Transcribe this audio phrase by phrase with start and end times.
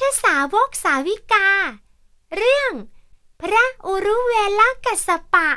[0.00, 1.48] ธสาวกสาวิกา
[2.36, 2.72] เรื่อง
[3.42, 5.48] พระอุรุเวลกัสปะ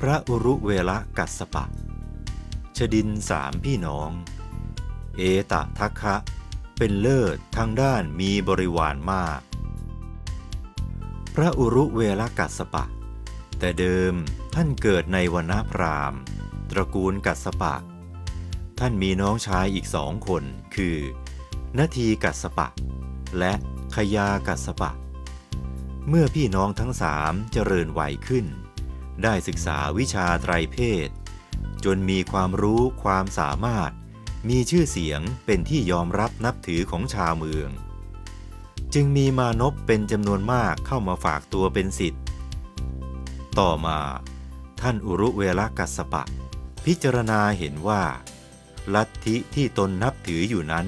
[0.00, 1.64] พระอุรุเวลกัสปะ
[2.76, 4.10] ชดินสามพี่น้อง
[5.16, 5.22] เอ
[5.52, 6.16] ตะทัคคะ
[6.78, 9.40] เป็นเลิศทางด้านมีบริวารมาก
[11.34, 12.84] พระอุรุเวลกัสปะ
[13.58, 14.14] แต่เดิม
[14.54, 16.14] ท่านเกิดในวรรณพราม
[16.70, 17.74] ตระกูลกัสปะ
[18.84, 20.44] ท่านมีน้องชายอีกสองคน
[20.76, 20.96] คือ
[21.78, 22.68] นาทีกัสปะ
[23.38, 23.52] และ
[23.96, 24.92] ขยากัสปะ
[26.08, 28.46] เมื่อพี่น้องทั้งสามเจริญวัยขึ้น
[29.22, 31.08] ได้ศึกษาวิชาไตรเพศ
[31.84, 33.90] จนมีความรู้ความสามารถ
[34.48, 37.70] มีชื่อเสียงเป็นที่ยอมรับนับถือของชาวเมือง
[38.94, 42.22] จึงมีมานพเป็นจำนวนมากเข้ามาฝากตัวเป็นสิทธิ์
[43.58, 43.98] ต่อมา
[44.80, 46.24] ท่านอุรุเวลกัสปะ
[46.84, 48.02] พิจารณาเห็นว่า
[48.94, 50.86] ลัทธิที่ตนนับถืออยู่นั้น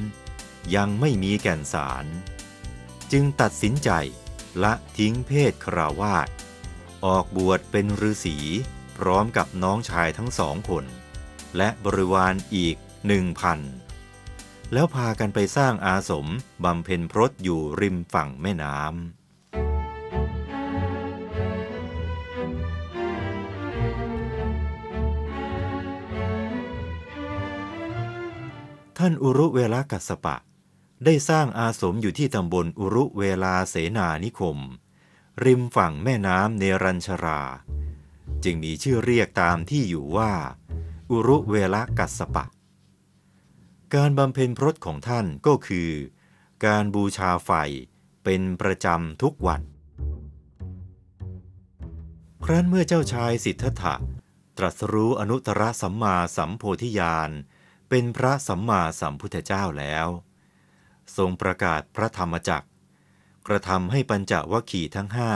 [0.74, 2.04] ยังไม่มีแก่นสาร
[3.12, 3.90] จึงตัดสินใจ
[4.62, 6.28] ละทิ้งเพศคราวาส
[7.04, 8.36] ออกบวชเป็นฤาษี
[8.98, 10.84] พร้อมกับน้องชายทั้งสองคน
[11.56, 13.58] และบริวารอีกหนึ่งพัน
[14.72, 16.26] แล้วพากันไปสร้างอาสม
[16.64, 19.23] บำเพ็ญพรตอยู่ริมฝั่งแม่น้ำ
[28.98, 30.36] ท่านอุรุเวลากัสปะ
[31.04, 34.58] ได้สร้างอาสมอยู่ที่ตำบลอุรุเวลาเสนานิคม
[35.44, 37.40] ริมฝั่งแม่น้ำเนรัญชรา
[38.44, 40.32] จึงมีชื่อเรียกตามที่อยู่ว่า
[41.10, 42.44] อุรุเวลากัสสปะ
[43.94, 45.90] การบำเพ็ญพรตของท่านก็คือ
[46.64, 47.50] การบูชาไฟ
[48.24, 49.62] เป็นประจำทุกวัน
[52.44, 53.94] ครั้นเมื่อเจ้าชายสิทธัตถะ
[54.58, 57.30] ตรัสรู้อนุตตรสัมมาสัมโพธิญาณ
[57.88, 60.06] เป็นพระสัมมาสัมพุทธเจ้าแล้ว
[61.16, 62.68] ทรงประกาศพระธรรมจักร
[63.46, 65.32] กระทำให้ปัญจวัคคีย์ทั้งห้า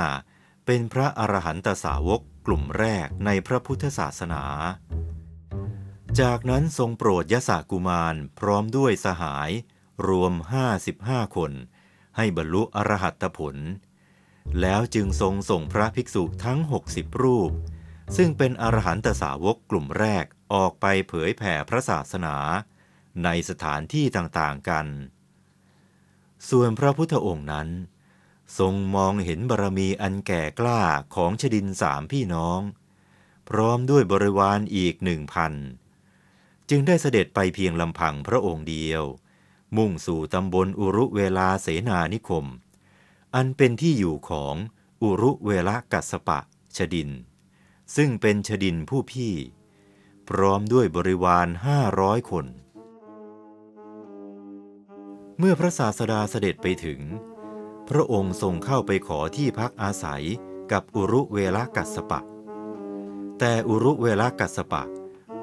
[0.66, 4.44] เป็นพระอรหันตสาวกกลุ่มแรกในพระพุทธศาสนา
[6.20, 9.50] จากนั้นทรงโปรดยสากุมารพร้อมด้วยสหาย
[10.08, 10.32] รวม
[10.84, 11.52] 55 คน
[12.16, 13.56] ให้บรรลุอรหัตผล
[14.60, 16.58] แล้วจึงทรงส่งพระภิกษุทั้ง
[16.90, 17.50] 60 รูป
[18.16, 22.36] ซึ่งเป็นอรหันตสาวกกลุ่มแรก ออกไปเผยแผ่พระศาสนา
[23.24, 24.86] ในสถานที่ต่างๆกัน
[26.48, 27.68] ส่วนพระพุทธองค์นั้น
[28.58, 30.80] ทรงมองเห็นบารมีอันแก่กล้า
[31.14, 32.60] ของชดินสามพี่น้อง
[33.48, 35.52] พร้อมด้วยบริวารอีกหนึ่งพัน
[36.70, 39.02] จึงได้เสด็จไปเพียงลำพังพระองค์เดียว
[39.76, 42.44] มุ่งสู่ตำบลอุรุเวลาเสนานิคม
[43.34, 44.54] อันเป็นที่อยู่ของ
[45.02, 46.38] อุรุเวลากัสปะ
[46.76, 47.10] ชดิน
[47.96, 49.34] ซึ่งเป็นชดินผู้พี่
[50.28, 52.46] พร้อมด้วยบริวารห้าร้อยคน
[55.38, 57.00] เมื่อพระศาสดาเสด็จไปถึง
[57.88, 60.24] พระองค์ทรงเข้าไปขอที่พักอาศัย
[60.72, 62.20] กับอุรุเวลกัสปะ
[63.38, 64.82] แต่อุรุเวลกัสปะ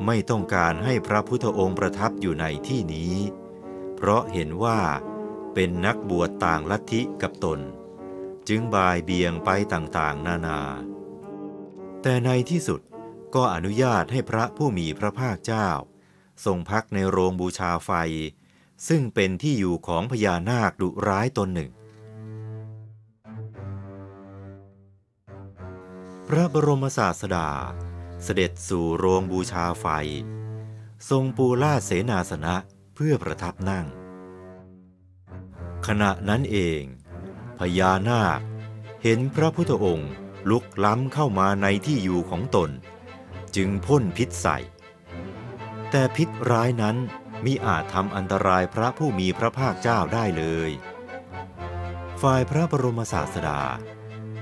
[0.05, 3.15] ไม่ต้องการให้พระพุทธองค์ประทับอยู่ในที่นี้
[3.95, 4.79] เพราะเห็นว่า
[5.53, 7.59] เป็นนักบวชต่างลัทธิกับตน
[8.47, 10.59] จึงบายเบียงไปต่างๆ นานา
[12.01, 12.81] แต่ในที่สุด
[13.35, 15.69] ก็อนุญาตให้พระผู้มีพระภาคเจ้า
[16.45, 17.91] ทรงพักในโรงบูชาไฟ
[18.87, 21.71] ซึ่งเป็นที่อยู่ของพญานาคดุร้ายตนหนึ่ง
[26.27, 27.49] พระบรมศาสดา
[28.23, 29.87] เสด็จสู่โรงบูชาไฟ
[31.09, 32.55] ทรงปูลาดเสนาสนะ
[32.95, 33.85] เพื่อประทับนั่ง
[35.87, 36.81] ขณะนั้นเอง
[37.59, 38.39] พญานาค
[39.03, 40.11] เห็นพระพุทธองค์
[40.49, 42.69] ลุกล้ำเข้ามาในที่อยู่ของตน
[43.55, 44.57] จึงพ่นพิษใส่
[45.91, 46.97] แต่พิษร้ายนั้น
[47.45, 50.71] มิอาจทำอันตรายพระผู้มีพระภาคเจ้าได้เลย
[52.21, 53.61] ฝ่ายพระบรมศาสดา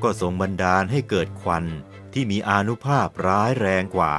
[0.03, 1.65] ก็ทรงบันดาลให้เกิดควัน
[2.13, 4.15] ที่มีอานุภาพร้ายแรงกว่า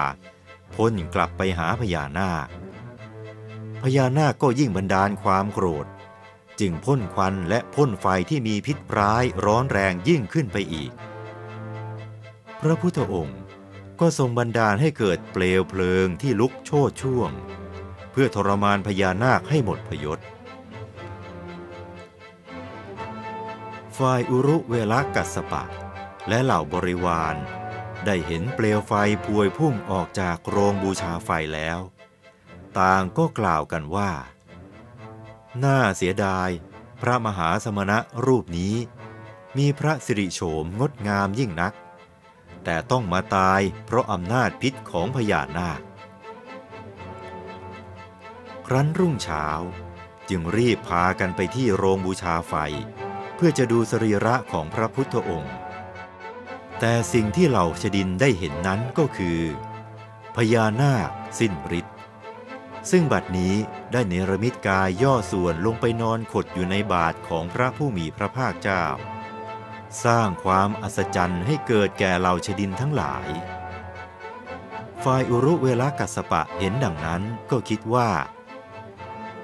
[0.75, 2.49] พ่นกลับไปหาพญานาค
[3.83, 5.87] พญานาคก็ยิ่งบันดาลความโกรธ
[6.61, 10.91] จึงพ่นควันและพ่นไฟที่มีพิษร้ายร้อนแรงยิ่งขึ้นไปอีก
[12.61, 13.39] พระพุทธองค์
[14.01, 17.31] ก็ทรงบันดาลให้เกิดเปลวเพลิงที่ลุกโชดช่วง
[18.13, 20.19] เพื่อทรมานพญานาคให้หมดพยศ
[23.99, 25.65] ฝ่ายอุรุเวลากัสปะ
[26.29, 27.37] และเหล่าบริวาร
[28.07, 28.93] ได้เห็นเปลวไฟ
[29.25, 31.79] พวยพุ่งออกจากโรงบูชาไฟแล้ว
[32.79, 34.11] ต่างก็กล่าวกันว่า
[35.65, 36.49] น่าเสียดาย
[37.01, 38.75] พระมหาสมณะรูปนี้
[39.57, 41.75] มีพระสิริโฉมงดงามยิ่งนัก
[42.65, 45.81] แต่ต้องมาตายเพราะอำนาจพิษของพญานาค
[48.67, 49.47] ครั้นรุ่งเช้า
[50.31, 52.55] จึงรีบพากันไปที่โรงบูชาไฟ
[53.35, 55.55] เพื่อจะดูสรีระของพระพุทธองค์
[56.81, 59.41] แต่สิ่งที่เหล่าชดินได้เห็นนั้นก็คือ
[60.37, 61.95] พญานาคสิ้นฤทธิ์
[62.91, 63.55] ซึ่งบัดนี้
[63.93, 68.85] ได้เนรมิตกายย่อส่วนลงไปนอนขดอยู่ในบาทของพระผู้มีพระภาคเจ้า
[70.05, 73.29] สร้างความอัศจรรย์ให้เกิดแก่เหล่าชดินทั้งหลาย
[75.05, 78.11] ฝ่ายอุรุเวลากัสปะเห็นดังนั้นก็คิดว่า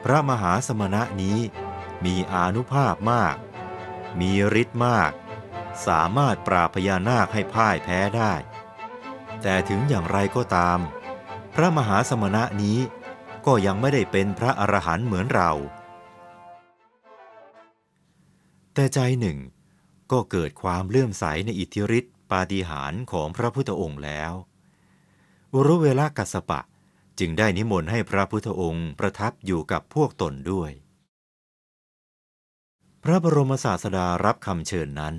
[0.05, 1.39] พระมหาสมณะนี้
[2.05, 3.37] มีอานุภาพมาก
[4.21, 4.31] มี
[4.63, 5.13] ฤทธิ์มาก
[5.87, 8.33] สามารถปราพญานาคให้พ่ายแพ้ได้
[9.43, 10.79] แต่ถึงอย่างไรก็ตาม
[11.55, 12.79] พระมหาสมณะนี้
[13.47, 15.53] ก็ยังไม่ได้เป็นพระอรหันต์เหมือนเรา
[18.75, 19.39] แต่ใจหนึ่ง
[20.13, 24.33] ก็เกิดความเลื่อมใสในอิทธิฤทธิปาฏิหาริย์ของพระพุทธองค์แล้ว
[25.53, 26.61] อุรุเวลากัสปะ
[27.19, 30.71] จึงได้นิมนต์ให้พระพุทธองค์ประทับอยู่กับพวกตนด้วย
[33.03, 35.17] พระบรมศาสดารับคำเชิญนั้น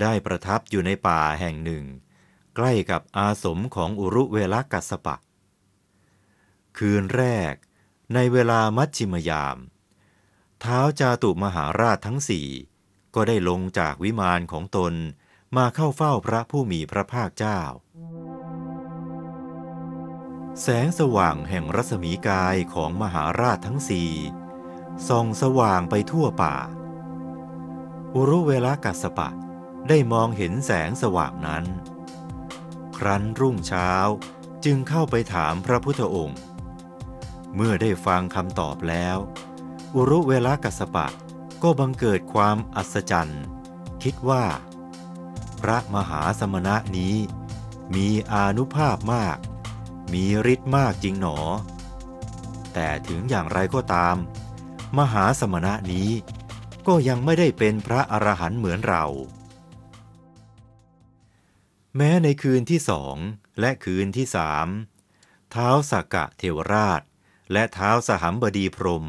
[0.00, 1.84] ได้ประทับอยู่ในป่าแห่งหนึ่ง
[2.56, 5.16] ใกล้กับอาสมของอุรุเวลากัสสปะ
[6.78, 7.54] คืนแรก
[8.14, 9.58] ในเวลามัชชิมยาม
[10.60, 12.48] เท้าจาตุมหาราชทั้งสี่
[13.14, 14.94] ก็ได้ลงจากวิมานของตน
[15.56, 17.60] มาเข้าเฝ้าพระผู้มีพระภาคเจ้า
[20.62, 24.12] แสงสว่างแห่งรัศมีกายของมหาราชทั้งสี่
[25.08, 26.56] ส่องสว่างไปทั่วป่า
[28.14, 29.28] อุรุเวลากัสปะ
[29.88, 31.64] ได้มองเห็นแสงสว่างนั้น
[32.96, 33.92] ครั้นรุ่งเช้า
[34.64, 36.38] จึงเข้าไปถามพระพุทธองค์
[37.54, 39.18] เมื่อได้ฟังคำตอบแล้ว
[39.94, 41.06] อุรุเวลากัสสปะ
[41.62, 43.42] ก็บังเกิดความอัศจรรย์
[44.02, 44.44] คิดว่า
[45.60, 47.14] พระมหาสมณะนี้
[47.94, 49.38] มีอานุภาพมาก
[50.12, 51.38] มีฤทธิ์มากจริงหนอ
[52.72, 54.16] แต่ถึงอย่างไรก็ตาม
[54.98, 56.10] มหาสมณะนี้
[56.86, 59.04] ก็ยังไม่ได้เป็นพระอรหันต์เหมือนเรา
[61.96, 63.16] แม้ในคืนที่สอง
[63.60, 64.66] และคืนที่สาม
[65.50, 67.00] เท้าสักกะเทวราช
[67.52, 69.06] และเท้าสหัมบดีพรม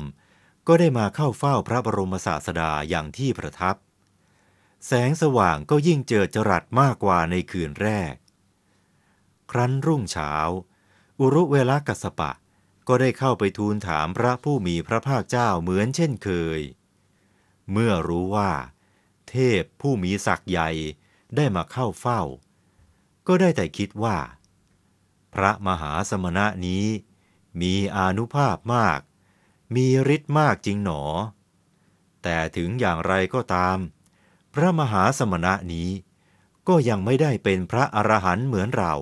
[0.68, 3.76] ก็ได้มาเข้าเฝ้าพระบรมศาสดาอย่างที่ประทับ
[4.86, 8.14] แสงสว่างก็ยิ่งเจิดจรัสมากกว่าในคืนแรก
[9.52, 10.34] ครั้นรุ่งเช้า
[11.20, 12.32] อุรุเวลากัสสปะ
[12.88, 16.60] ก็ได้เข้าไปทูลถามพระผู้มีพระภาคเจ้าเหมือนเช่นเคย
[17.72, 18.52] เมื่อรู้ว่า
[19.30, 20.70] เทพผู้มีศักย์ใหญ่
[21.36, 22.22] ได้มาเข้าเฝ้า
[23.28, 24.18] ก็ได้แต่คิดว่า
[25.34, 26.86] พระมหาสมณะนี้
[27.62, 29.00] มีอานุภาพมาก
[29.76, 31.02] มีฤทธิ์มากจริงหนอ
[32.24, 33.78] แต่ถึงอย่างไรก็ตาม
[34.54, 35.90] พระมหาสมณะนี้
[36.68, 38.96] ก็ยังไม่ได้เป็นพระอรหันต์เหมือนเรา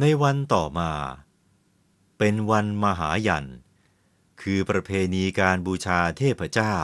[0.00, 0.92] ในวันต่อมา
[2.18, 3.48] เป็นวันมหายัน
[4.42, 6.76] คือประเพณีการบูชาเทพเจ้า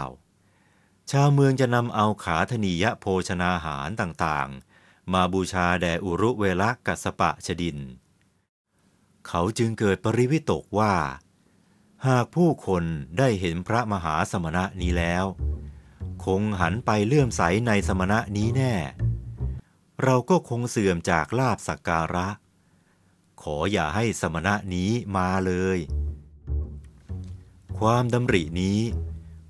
[1.11, 7.79] ชาวเมืองจะนำเอาขาธนียโภชนาหารต่างๆ มาบูชาแด่อุรุเวลกัสปะชดิน
[9.29, 10.95] เขาจึงเกิดปริวิตกว่า
[12.07, 12.85] หากผู้คน
[13.19, 15.25] ได้เห็นพระมหาสมณะนี้แล้ว
[16.25, 18.75] คงหันไปเลื่อมใสในสมณะนี้แน่
[20.03, 22.29] เราก็คงเสื่อมจากลาบสักการะ
[23.43, 25.79] ขออย่าให้สมณะนี้มาเลย
[27.79, 28.81] ความดำรินี้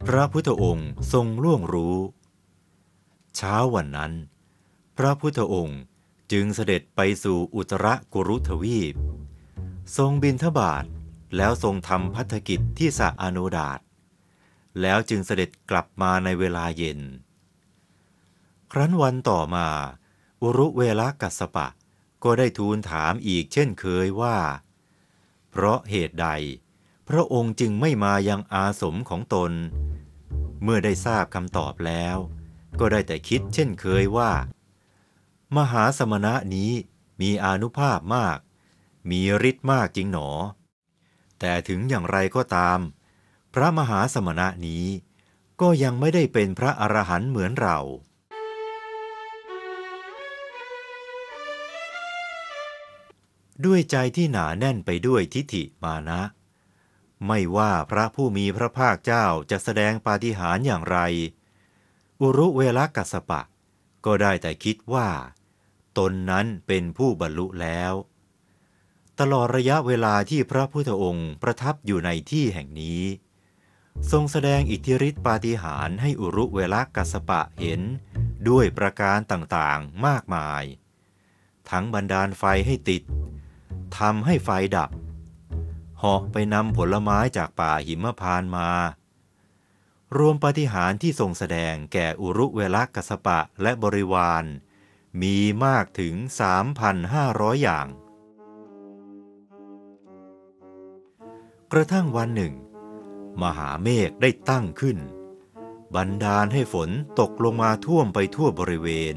[0.06, 1.96] พระพุทธองค์ทรงล่วงรู้
[3.36, 4.12] เช้าวันนั้น
[4.96, 5.80] พระพุทธองค์
[6.32, 8.94] จึงเสด็จไปสู่อุตรกุรุทวีป
[9.96, 10.84] ทรงบินทบาท
[11.36, 13.80] แล้วทรงทำพัฒกิจที่สระอโนดาต
[14.80, 17.00] แล้วจึงเสด็จกลับมาในเวลาเย็น
[18.72, 19.66] ครั้นวันต่อมา
[20.42, 21.68] อุรุเวลากัสสปะ
[22.24, 24.38] ก็ได้ทูลถามอีกเช่นเคยว่า
[25.50, 26.28] เพราะเหตุใด
[27.08, 29.52] พระองค์จึงไม่มายังอาสมของตน
[30.62, 32.16] เมื่อได้ทราบคำตอบแล้ว
[32.78, 34.32] ก็ได้แต่คิดเช่นเคยว่า
[35.56, 36.72] มหาสมณะนี้
[37.20, 38.38] มีอนุภาพมาก
[39.10, 39.20] มี
[39.50, 40.28] ฤทธิ์มากจริงหนอ
[41.40, 42.78] แต่ถึงอย่างไรก็ตาม
[43.54, 44.86] พระมหาสมณะนี้
[45.60, 47.78] ก็ยังไม่ได้เป็นพระอรหันต์เหมือนเรา
[53.64, 56.20] ด้วยใจที่หนาแน่นไปด้วยทิฏฐิมานะ
[57.26, 60.98] ไม่ว่าพระผู้มีพระภาคเจ้าจะแสดงปาฏิหาริย์อย่างไร
[62.20, 63.42] อุรุเวลกัสปะ
[64.04, 65.08] ก็ได้แต่คิดว่า
[65.98, 67.92] ตนนั้นเป็นผู้บรรลุแล้ว
[69.20, 73.02] ตลอดระยะเวลาที่พระพุทธองค์ประทับอยู่ในที่แห่งนี้
[74.10, 77.80] ทรงแสดงอิทธิฤทธิปาฏิหาริย์ให้อุรุเวลกัสปะเห็น
[78.48, 80.64] ด้วยประการต่างๆมากมาย
[81.70, 83.02] ทั้งบันดาลไฟให้ติด
[83.98, 84.90] ทำให้ไฟดับ
[85.98, 88.70] เหาะไปนำผลไม้จากป่าหิมพานต์มา
[90.16, 94.44] รวมปาฏิหาริย์ที่ทรงแสดงแก่อุรุเวลกัสปะและบริวาร
[95.22, 96.14] มีมากถึง
[96.88, 97.86] 3,500 อย่าง
[101.76, 102.54] กระทั่งวันหนึ่ง
[103.42, 104.98] มหาเมฆได้ตั้งขึ้น
[105.94, 106.90] บันดาลให้ฝน
[107.20, 109.14] ตกลงมาท่วมไปทั่วบริเวณ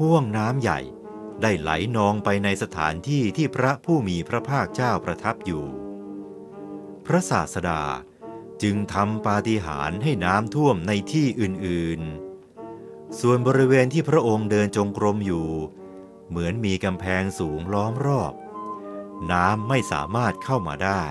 [0.00, 0.80] ห่วงน้ำใหญ่
[1.42, 5.64] ได้ไหลนองไปในสถานที่ที่พระผู้มีพระภาคเจ้าประทับอยู่
[7.06, 7.82] พระศาสดา
[8.62, 15.48] จึงทำปาฏิหาริย์ให้น้ำท่วมในที่อื่นๆ ส่วนบริเวณที่พระองค์เดินจงกรมอยู่
[16.28, 18.34] เหมือนมีกำแพงสูงล้อมรอบ
[19.32, 21.04] น้ำไม่สามารถเข้ามาได้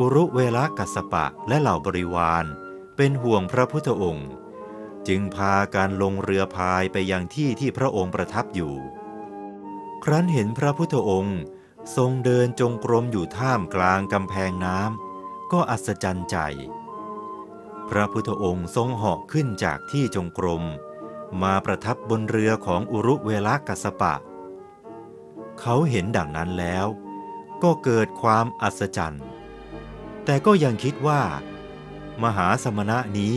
[0.00, 2.44] อุรุเวลากัสปะและเหล่าบริวาร
[2.96, 4.28] เป็นห่วงพระพุทธองค์
[5.08, 8.74] จึงพาการลงเรือพายไปยังที่ที่พระองค์ประทับอยู่
[10.04, 11.38] ครั้นเห็นพระพุทธองค์
[11.96, 16.36] ทรงเดินจงกรมอยู่ท่ามกลางกำแพงน้ำก็อัศจรรย์ใจ
[17.90, 20.64] พระพุทธองค์ทรงเหาะขึ้นจากที่จงกรม
[21.42, 24.14] มาประทับบนเรือของอุรุเวลากัสปะ
[25.60, 26.86] เขาเห็นดังนั้นแล้ว
[27.62, 29.24] ก็เกิดความอัศจรรย์
[30.30, 31.22] แต่ก็ยังคิดว่า
[32.22, 33.34] มหาสมณะนี้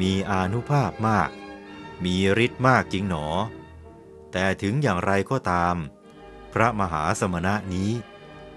[0.00, 1.30] มีอานุภาพมาก
[2.04, 3.26] มีฤทธิ์มากจริงหนอ
[4.32, 5.76] แต่ถึงอย่างไรก็ตาม
[6.52, 7.90] พระมหาสมณะนี้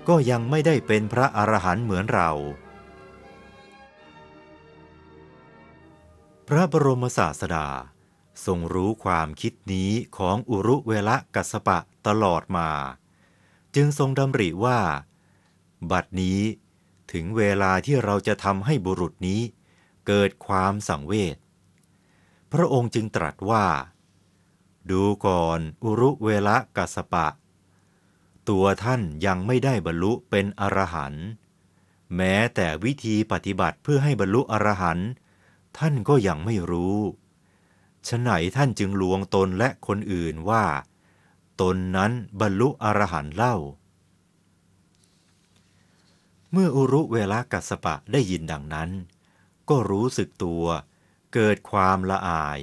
[0.08, 2.32] ก็ยังไม่ได้เป็นพระอรหันต์เหมือนเรา
[6.48, 7.68] พระบรมศาสดา
[8.46, 12.70] ทรงรู้ความคิดนี้ของอุรุเวละกัสสปะตลอดมา
[13.76, 14.80] จึงทรงดำริว่า
[15.92, 16.42] บัดนี้
[17.12, 19.42] ถึงเวลาที่เราจะทำให้บุรุษนี้
[20.08, 21.38] เกิดความสังเวช
[22.52, 23.66] พระองค์จึงตรัสว่า
[24.92, 27.28] ดูก่อนอุรุเวละกัสสปะ
[28.50, 31.26] ตัวท่านยังไม่ได้บรรลุเป็นอรหันต์
[32.16, 35.10] แม้แต่วิธีปฏิบัติเพื่อให้บรรลุอรหันต์
[35.78, 36.98] ท่านก็ยังไม่รู้
[38.08, 40.66] ฉะไหนท่านจึงลวงตนและคนอื่นว่า
[41.62, 43.56] ตนนั้นบรรลุอรหันต์เล่า
[46.52, 48.90] เมื่ออุรุเวลากัสปะได้ยินดังนั้น
[49.70, 50.66] ก็รู้สึกตัว
[51.34, 52.60] เกิดความละอาย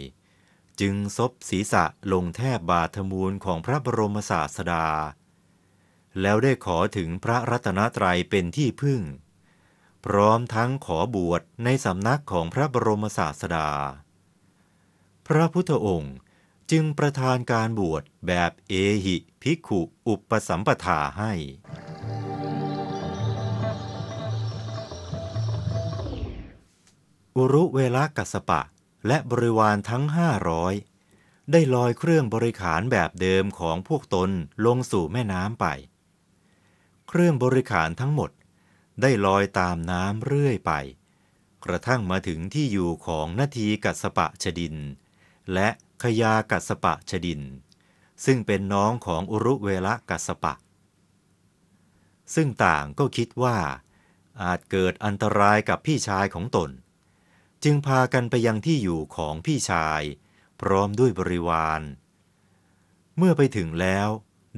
[0.81, 4.87] จึงซบศีรษะลงแทบบาทมูลของพระบรมศาสดา
[6.21, 9.01] แล้วได้ขอถึงพระรัตนตรัยเป็นที่พึ่ง
[10.05, 13.69] พร้อมทั้งขอบวชในสำนักของพระบรมศาสดา
[15.27, 16.17] พระพุทธองค์
[16.71, 18.75] จึงประทานการบวชแบบเอ
[19.05, 21.33] หิภิกขุอุปสัมปทาให้
[27.37, 28.61] อุรุเวลากัสปะ
[29.07, 30.75] และบริวารทั้งห้าร้อย
[31.53, 34.31] ได้ลอยเครื่องบริขารแบบเดิมของพวกตน
[34.67, 35.67] ลงสู่แม่น้ำไป
[37.09, 38.31] เครื่องบริขารทั้งหมด
[39.01, 40.73] ได้ลอยตามน้ำเรื่อยไป
[41.65, 44.77] กระทั่งมาถึงที่อยู่ของนาทีกัสปะชดิน
[45.53, 45.69] และ
[46.03, 47.41] ขยากัสปะชดิน
[48.25, 50.55] ซึ่งเป็นน้องของอุรุเวลกัสสปะ
[52.35, 53.59] ซึ่งต่างก็คิดว่า
[54.43, 56.71] อาจเกิดอันตรายกับพี่ชายของตน
[57.65, 60.03] จึงพากันไปยังที่อยู่ของพี่ชาย
[60.61, 61.81] พร้อมด้วยบริวาร
[63.17, 64.09] เมื่อไปถึงแล้ว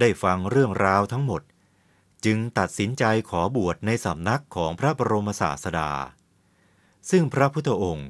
[0.01, 1.43] ได้ฟังเรื่องราวทั้งหมด
[2.25, 5.91] จึงตัดสินใจขอบวชในสำนักของพระบรมศาสดา
[7.11, 8.09] ซึ่งพระพุทธองค์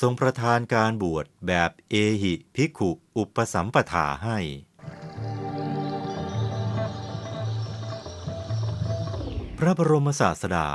[0.00, 4.38] ทรงประทานการบวชแบบเอหิภิกขุอุปสัมปทาให้
[9.58, 10.68] พระบรมศาสดา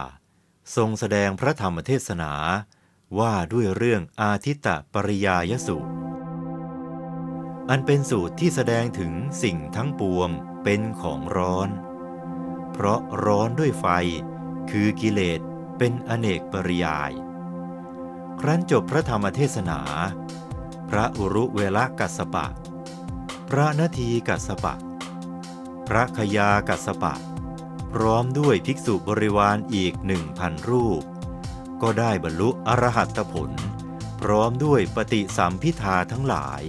[0.75, 2.31] ทรงแสดงพระธรรมเทศนา
[3.19, 5.91] ว่าด้วยเรื่องอาทิตตปริยายสูตร
[7.69, 10.29] อันเป็นสูตรที่แสดงถึงสิ่งทั้งปวง
[10.63, 11.69] เป็นของร้อน
[12.73, 13.85] เพราะร้อนด้วยไฟ
[14.71, 15.39] คือกิเลส
[15.77, 17.11] เป็นอเนกปริยาย
[18.39, 19.79] ครั้นจบพระธรรมเทศนา
[20.89, 22.47] พระอุรุเวลกัสปะ
[23.49, 24.75] พระนาทีกัสปะ
[25.87, 27.13] พระขยากัสปะ
[27.93, 31.03] พร้อมด้วยภิกษุบริวารอีกหนึ่งพันรูป
[31.81, 33.51] ก็ได้บรรลุอรหัตผล
[34.21, 36.63] พร้อมด้วยปฏิสัมพิทาทั้งหลาย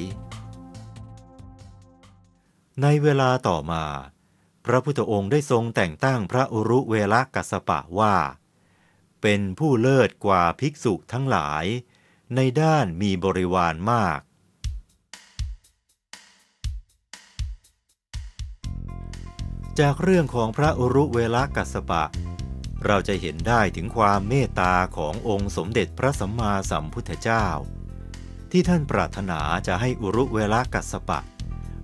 [2.83, 3.85] ในเวลาต่อมา
[4.65, 8.17] พระพุทธองค์ได้ทรงแต่งตั้งพระอุรุเวลกัสปะว่า
[9.23, 11.65] เป็นผู้เลิศกว่าภิกษุทั้งหลาย
[12.37, 14.21] ในด้านมีบริวารมาก
[19.81, 22.05] จากเรื่องของพระอุรุเวลกัสปะ
[22.87, 27.47] เราจะเห็นได้ถึงความเมตตาขององค์สมเด็จพระสัมมาสัมพุทธเจ้า
[28.51, 31.21] ที่ท่านปรารถนาจะให้อุรุเวลากัสปะ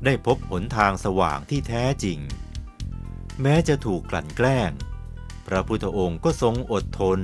[0.05, 2.19] ได้พบหนทางสว่างที่แท้จริง
[3.43, 4.71] แม้จะถูกกลั่นแกล้ง
[5.47, 7.21] พระพุทธองค์ก็ทรงอดทน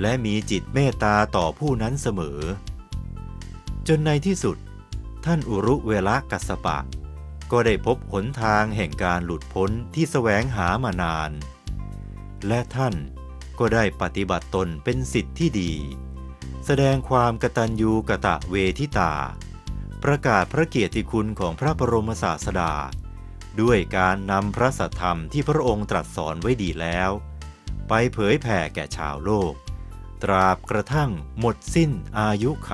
[0.00, 2.40] และมีจิตเมตตาต่อผู้นั้นเสมอ
[3.88, 4.56] จนในที่สุด
[5.24, 6.78] ท่านอุรุเวละกัสสปะ
[7.52, 11.30] ก็ได้พบหนทางแห่งการหลุดพ้นที่แสวงหามานาน
[12.48, 12.94] และท่าน
[13.58, 15.72] ก็ได้ปฏิบัติตนเป็นสิทธิ์ที่ดี
[16.66, 19.12] แสดงความกตัญญูกะตะเวทิตา
[20.04, 22.72] ประกาศพระเกียรติคุณของพระบรมศาสดา
[23.60, 27.10] ด้วยการนำพระสัทธรรมที่พระองค์ตรัสสอนไว้ดีแล้ว
[27.88, 29.52] ไปเผยแผ่แก่ชาวโลก
[30.22, 32.72] ตราบกระทั่งหมดสิ้นอายุไข